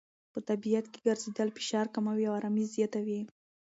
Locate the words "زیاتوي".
2.75-3.21